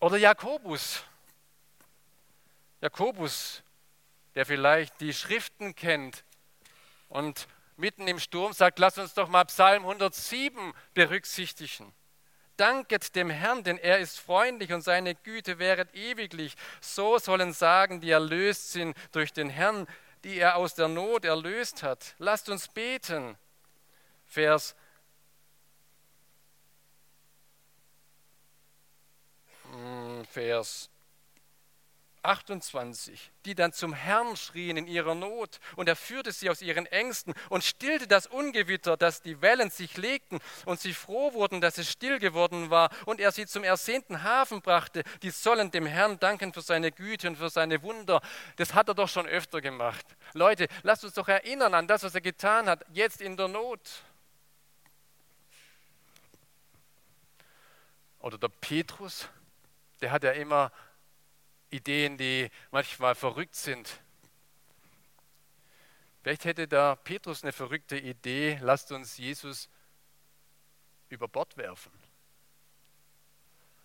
Oder 0.00 0.16
Jakobus. 0.16 1.02
Jakobus, 2.80 3.62
der 4.34 4.46
vielleicht 4.46 5.00
die 5.00 5.12
Schriften 5.12 5.74
kennt 5.74 6.24
und 7.08 7.48
mitten 7.76 8.06
im 8.06 8.20
Sturm 8.20 8.52
sagt, 8.52 8.78
lass 8.78 8.96
uns 8.98 9.14
doch 9.14 9.28
mal 9.28 9.44
Psalm 9.44 9.82
107 9.82 10.72
berücksichtigen. 10.94 11.92
Danket 12.56 13.16
dem 13.16 13.30
Herrn, 13.30 13.64
denn 13.64 13.78
er 13.78 13.98
ist 13.98 14.20
freundlich 14.20 14.72
und 14.72 14.82
seine 14.82 15.16
Güte 15.16 15.58
wäret 15.58 15.92
ewiglich. 15.94 16.54
So 16.80 17.18
sollen 17.18 17.52
sagen, 17.52 18.00
die 18.00 18.10
erlöst 18.10 18.70
sind 18.70 18.96
durch 19.10 19.32
den 19.32 19.50
Herrn, 19.50 19.88
die 20.22 20.38
er 20.38 20.56
aus 20.56 20.74
der 20.74 20.86
Not 20.86 21.24
erlöst 21.24 21.82
hat. 21.82 22.14
Lasst 22.18 22.48
uns 22.48 22.68
beten. 22.68 23.36
Vers 24.34 24.74
hm, 29.70 30.24
Vers 30.24 30.90
28, 32.24 33.30
die 33.44 33.54
dann 33.54 33.72
zum 33.72 33.92
Herrn 33.92 34.36
schrien 34.36 34.76
in 34.76 34.88
ihrer 34.88 35.14
Not, 35.14 35.60
und 35.76 35.88
er 35.88 35.94
führte 35.94 36.32
sie 36.32 36.50
aus 36.50 36.62
ihren 36.62 36.86
Ängsten 36.86 37.32
und 37.48 37.62
stillte 37.62 38.08
das 38.08 38.26
Ungewitter, 38.26 38.96
dass 38.96 39.22
die 39.22 39.40
Wellen 39.40 39.70
sich 39.70 39.96
legten 39.96 40.40
und 40.64 40.80
sie 40.80 40.94
froh 40.94 41.32
wurden, 41.34 41.60
dass 41.60 41.78
es 41.78 41.88
still 41.88 42.18
geworden 42.18 42.70
war, 42.70 42.90
und 43.06 43.20
er 43.20 43.30
sie 43.30 43.46
zum 43.46 43.62
ersehnten 43.62 44.24
Hafen 44.24 44.62
brachte, 44.62 45.04
die 45.22 45.30
sollen 45.30 45.70
dem 45.70 45.86
Herrn 45.86 46.18
danken 46.18 46.52
für 46.52 46.62
seine 46.62 46.90
Güte 46.90 47.28
und 47.28 47.36
für 47.36 47.50
seine 47.50 47.82
Wunder. 47.82 48.20
Das 48.56 48.74
hat 48.74 48.88
er 48.88 48.94
doch 48.94 49.08
schon 49.08 49.26
öfter 49.26 49.60
gemacht. 49.60 50.06
Leute, 50.32 50.66
lasst 50.82 51.04
uns 51.04 51.14
doch 51.14 51.28
erinnern 51.28 51.74
an 51.74 51.86
das, 51.86 52.02
was 52.02 52.16
er 52.16 52.22
getan 52.22 52.68
hat, 52.68 52.84
jetzt 52.92 53.20
in 53.20 53.36
der 53.36 53.46
Not. 53.48 53.80
Oder 58.24 58.38
der 58.38 58.48
Petrus, 58.48 59.28
der 60.00 60.10
hat 60.10 60.24
ja 60.24 60.30
immer 60.30 60.72
Ideen, 61.68 62.16
die 62.16 62.50
manchmal 62.70 63.14
verrückt 63.14 63.54
sind. 63.54 64.00
Vielleicht 66.22 66.46
hätte 66.46 66.66
der 66.66 66.96
Petrus 66.96 67.42
eine 67.42 67.52
verrückte 67.52 67.98
Idee, 67.98 68.58
lasst 68.62 68.90
uns 68.92 69.18
Jesus 69.18 69.68
über 71.10 71.28
Bord 71.28 71.58
werfen. 71.58 71.92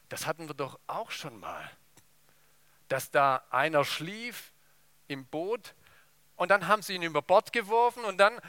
Das 0.08 0.25
hatten 0.25 0.47
wir 0.47 0.56
doch 0.56 0.80
auch 0.88 1.12
schon 1.12 1.38
mal. 1.38 1.69
Dass 2.88 3.12
da 3.12 3.43
einer 3.49 3.84
schlief 3.84 4.54
im 5.10 5.25
Boot 5.25 5.75
und 6.38 6.47
dann 6.47 6.69
haben 6.69 6.82
sie 6.82 6.95
ihn 6.95 7.04
über 7.04 7.21
Bord 7.21 7.52
geworfen 7.52 8.06
und 8.06 8.17
dann 8.17 8.39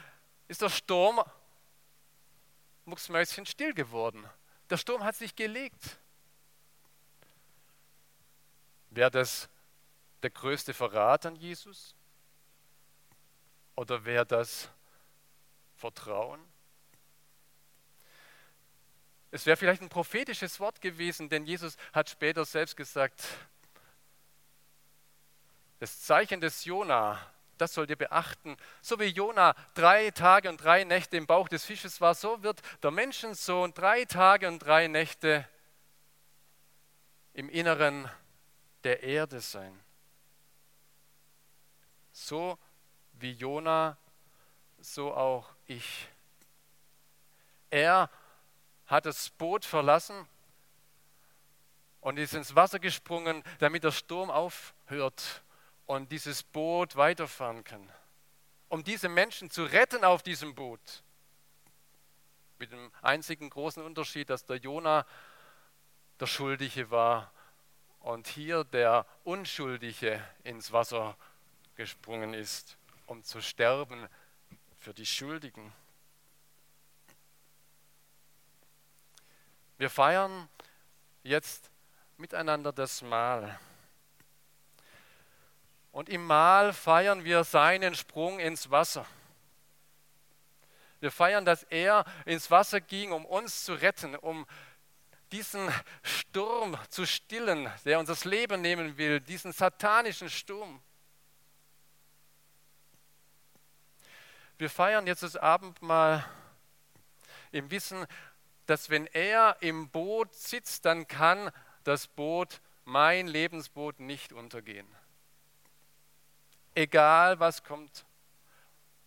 ist 0.47 0.61
der 0.61 0.69
Sturm 0.69 1.21
mucksmäuschen 2.85 3.45
still 3.45 3.73
geworden. 3.73 4.25
Der 4.71 4.77
Sturm 4.77 5.03
hat 5.03 5.17
sich 5.17 5.35
gelegt. 5.35 5.99
Wäre 8.89 9.11
das 9.11 9.49
der 10.23 10.29
größte 10.29 10.73
Verrat 10.73 11.25
an 11.25 11.35
Jesus? 11.35 11.93
Oder 13.75 14.05
wäre 14.05 14.25
das 14.25 14.69
Vertrauen? 15.75 16.41
Es 19.31 19.45
wäre 19.45 19.57
vielleicht 19.57 19.81
ein 19.81 19.89
prophetisches 19.89 20.59
Wort 20.59 20.79
gewesen, 20.79 21.27
denn 21.27 21.45
Jesus 21.45 21.75
hat 21.91 22.09
später 22.09 22.45
selbst 22.45 22.77
gesagt, 22.77 23.23
das 25.79 26.01
Zeichen 26.01 26.39
des 26.39 26.63
Jona, 26.63 27.30
das 27.61 27.75
sollt 27.75 27.91
ihr 27.91 27.95
beachten. 27.95 28.57
So 28.81 28.99
wie 28.99 29.05
Jona 29.05 29.53
drei 29.75 30.09
Tage 30.09 30.49
und 30.49 30.57
drei 30.57 30.83
Nächte 30.83 31.15
im 31.15 31.27
Bauch 31.27 31.47
des 31.47 31.63
Fisches 31.63 32.01
war, 32.01 32.15
so 32.15 32.41
wird 32.41 32.59
der 32.81 32.89
Menschensohn 32.89 33.73
drei 33.75 34.05
Tage 34.05 34.47
und 34.47 34.59
drei 34.59 34.87
Nächte 34.87 35.47
im 37.33 37.49
Inneren 37.49 38.09
der 38.83 39.03
Erde 39.03 39.39
sein. 39.41 39.79
So 42.11 42.57
wie 43.13 43.31
Jona, 43.31 43.95
so 44.79 45.13
auch 45.13 45.53
ich. 45.67 46.09
Er 47.69 48.09
hat 48.87 49.05
das 49.05 49.29
Boot 49.29 49.65
verlassen 49.65 50.27
und 52.01 52.17
ist 52.17 52.33
ins 52.33 52.55
Wasser 52.55 52.79
gesprungen, 52.79 53.43
damit 53.59 53.83
der 53.83 53.91
Sturm 53.91 54.31
aufhört 54.31 55.43
und 55.91 56.09
dieses 56.09 56.41
Boot 56.41 56.95
weiterfahren 56.95 57.65
kann. 57.65 57.91
Um 58.69 58.81
diese 58.81 59.09
Menschen 59.09 59.49
zu 59.49 59.65
retten 59.65 60.05
auf 60.05 60.23
diesem 60.23 60.55
Boot. 60.55 61.03
Mit 62.59 62.71
dem 62.71 62.93
einzigen 63.01 63.49
großen 63.49 63.83
Unterschied, 63.83 64.29
dass 64.29 64.45
der 64.45 64.55
Jona 64.55 65.05
der 66.17 66.27
Schuldige 66.27 66.89
war 66.91 67.33
und 67.99 68.27
hier 68.27 68.63
der 68.63 69.05
Unschuldige 69.25 70.25
ins 70.45 70.71
Wasser 70.71 71.17
gesprungen 71.75 72.33
ist, 72.35 72.77
um 73.05 73.21
zu 73.21 73.41
sterben 73.41 74.07
für 74.79 74.93
die 74.93 75.05
Schuldigen. 75.05 75.73
Wir 79.77 79.89
feiern 79.89 80.47
jetzt 81.23 81.69
miteinander 82.15 82.71
das 82.71 83.01
Mahl. 83.01 83.59
Und 85.91 86.09
im 86.09 86.25
Mahl 86.25 86.73
feiern 86.73 87.23
wir 87.23 87.43
seinen 87.43 87.95
Sprung 87.95 88.39
ins 88.39 88.71
Wasser. 88.71 89.05
Wir 91.01 91.11
feiern, 91.11 91.45
dass 91.45 91.63
er 91.63 92.05
ins 92.25 92.51
Wasser 92.51 92.79
ging, 92.79 93.11
um 93.11 93.25
uns 93.25 93.65
zu 93.65 93.73
retten, 93.73 94.15
um 94.15 94.45
diesen 95.31 95.71
Sturm 96.03 96.77
zu 96.89 97.05
stillen, 97.05 97.71
der 97.85 97.99
uns 97.99 98.07
das 98.07 98.25
Leben 98.25 98.61
nehmen 98.61 98.97
will, 98.97 99.19
diesen 99.19 99.51
satanischen 99.51 100.29
Sturm. 100.29 100.81
Wir 104.57 104.69
feiern 104.69 105.07
jetzt 105.07 105.23
das 105.23 105.35
Abendmahl 105.35 106.23
im 107.51 107.71
Wissen, 107.71 108.05
dass 108.67 108.89
wenn 108.89 109.07
er 109.07 109.57
im 109.61 109.89
Boot 109.89 110.33
sitzt, 110.35 110.85
dann 110.85 111.07
kann 111.07 111.51
das 111.83 112.07
Boot, 112.07 112.61
mein 112.85 113.27
Lebensboot, 113.27 113.99
nicht 113.99 114.33
untergehen. 114.33 114.87
Egal 116.73 117.39
was 117.39 117.63
kommt. 117.63 118.05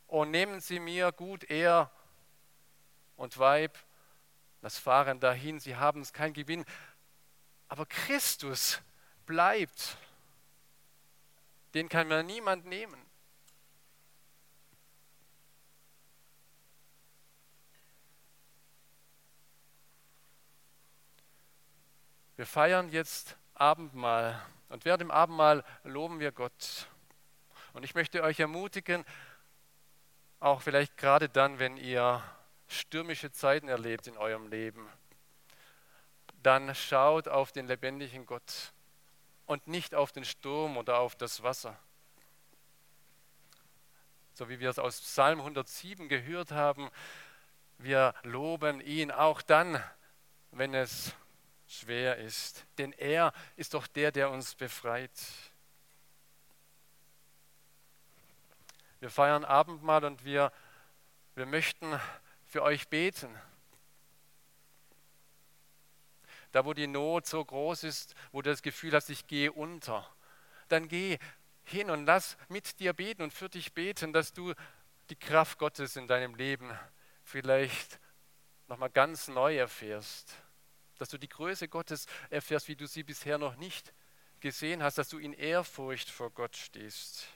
Und 0.07 0.31
nehmen 0.31 0.61
Sie 0.61 0.79
mir 0.79 1.13
gut 1.13 1.45
er 1.45 1.91
und 3.17 3.39
Weib 3.39 3.79
das 4.65 4.79
Fahren 4.79 5.21
dahin, 5.21 5.61
sie 5.61 5.77
haben 5.77 6.01
es 6.01 6.15
kein 6.15 6.33
Gewinn. 6.33 6.65
Aber 7.69 7.85
Christus 7.85 8.81
bleibt. 9.27 9.99
Den 11.75 11.91
kann 11.91 12.09
mir 12.09 12.23
niemand 12.23 12.65
nehmen. 12.65 12.99
Wir 22.37 22.47
feiern 22.47 22.89
jetzt 22.91 23.37
Abendmahl 23.53 24.41
und 24.71 24.87
während 24.87 25.03
dem 25.03 25.11
Abendmahl 25.11 25.63
loben 25.83 26.21
wir 26.21 26.33
Gott. 26.33 26.89
Und 27.75 27.83
ich 27.83 27.95
möchte 27.95 28.23
euch 28.23 28.39
ermutigen, 28.39 29.05
auch 30.39 30.63
vielleicht 30.63 30.97
gerade 30.97 31.29
dann, 31.29 31.59
wenn 31.59 31.77
ihr 31.77 32.23
stürmische 32.69 33.33
Zeiten 33.33 33.69
erlebt 33.69 34.07
in 34.07 34.17
eurem 34.17 34.47
Leben, 34.47 34.89
dann 36.43 36.73
schaut 36.75 37.27
auf 37.27 37.51
den 37.51 37.67
lebendigen 37.67 38.27
Gott 38.27 38.73
und 39.47 39.67
nicht 39.67 39.95
auf 39.95 40.13
den 40.13 40.25
Sturm 40.25 40.77
oder 40.77 40.99
auf 41.01 41.17
das 41.17 41.43
Wasser. 41.43 41.77
So 44.35 44.49
wie 44.49 44.61
wir 44.61 44.71
es 44.71 44.79
aus 44.79 45.01
Psalm 45.01 45.41
107 45.41 46.09
gehört 46.09 46.53
haben, 46.53 46.91
wir 47.79 48.15
loben 48.23 48.81
ihn 48.81 49.11
auch 49.11 49.43
dann, 49.43 49.83
wenn 50.53 50.75
es 50.75 51.13
schwer 51.67 52.19
ist. 52.19 52.67
Denn 52.79 52.93
er 52.93 53.33
ist 53.57 53.75
doch 53.75 53.89
der, 53.89 54.13
der 54.13 54.31
uns 54.31 54.55
befreit. 54.55 55.11
Wir 59.05 59.11
feiern 59.11 59.45
Abendmahl 59.45 60.03
und 60.07 60.25
wir, 60.25 60.51
wir 61.35 61.45
möchten 61.45 62.01
für 62.47 62.63
euch 62.63 62.89
beten. 62.89 63.29
Da, 66.53 66.65
wo 66.65 66.73
die 66.73 66.87
Not 66.87 67.27
so 67.27 67.45
groß 67.45 67.85
ist, 67.85 68.15
wo 68.33 68.41
du 68.41 68.49
das 68.49 68.63
Gefühl 68.63 68.95
hast, 68.95 69.11
ich 69.11 69.27
gehe 69.27 69.53
unter, 69.53 70.11
dann 70.71 70.89
geh 70.89 71.19
hin 71.65 71.91
und 71.91 72.07
lass 72.07 72.39
mit 72.49 72.81
dir 72.81 72.95
beten 72.95 73.21
und 73.21 73.35
für 73.35 73.51
dich 73.51 73.75
beten, 73.75 74.15
dass 74.15 74.33
du 74.33 74.55
die 75.11 75.17
Kraft 75.17 75.59
Gottes 75.59 75.97
in 75.97 76.09
deinem 76.09 76.35
Leben 76.35 76.71
vielleicht 77.25 78.01
nochmal 78.69 78.89
ganz 78.89 79.29
neu 79.29 79.55
erfährst 79.55 80.35
dass 80.97 81.11
du 81.11 81.19
die 81.19 81.29
Größe 81.29 81.69
Gottes 81.69 82.07
erfährst, 82.31 82.69
wie 82.69 82.77
du 82.77 82.87
sie 82.87 83.03
bisher 83.03 83.37
noch 83.37 83.57
nicht 83.57 83.93
gesehen 84.41 84.83
hast, 84.83 84.97
dass 84.97 85.09
du 85.09 85.19
in 85.19 85.35
Ehrfurcht 85.35 86.09
vor 86.09 86.31
Gott 86.31 86.57
stehst. 86.57 87.29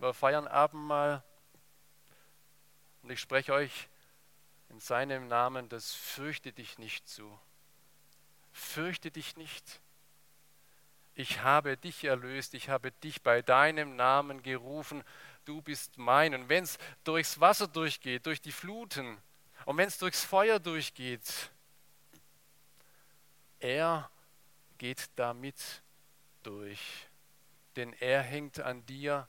Wir 0.00 0.14
feiern 0.14 0.48
Abendmahl 0.48 1.22
und 3.02 3.10
ich 3.10 3.20
spreche 3.20 3.52
euch 3.52 3.90
in 4.70 4.80
seinem 4.80 5.28
Namen 5.28 5.68
das 5.68 5.92
Fürchte 5.92 6.54
dich 6.54 6.78
nicht 6.78 7.06
zu. 7.06 7.38
Fürchte 8.50 9.10
dich 9.10 9.36
nicht. 9.36 9.82
Ich 11.14 11.42
habe 11.42 11.76
dich 11.76 12.02
erlöst, 12.04 12.54
ich 12.54 12.70
habe 12.70 12.92
dich 12.92 13.20
bei 13.20 13.42
deinem 13.42 13.94
Namen 13.94 14.42
gerufen, 14.42 15.04
du 15.44 15.60
bist 15.60 15.98
mein. 15.98 16.34
Und 16.34 16.48
wenn 16.48 16.64
es 16.64 16.78
durchs 17.04 17.38
Wasser 17.38 17.68
durchgeht, 17.68 18.24
durch 18.24 18.40
die 18.40 18.52
Fluten, 18.52 19.18
und 19.66 19.76
wenn 19.76 19.88
es 19.88 19.98
durchs 19.98 20.24
Feuer 20.24 20.58
durchgeht, 20.58 21.50
er 23.58 24.10
geht 24.78 25.10
damit 25.16 25.82
durch, 26.42 27.06
denn 27.76 27.92
er 28.00 28.22
hängt 28.22 28.60
an 28.60 28.86
dir 28.86 29.28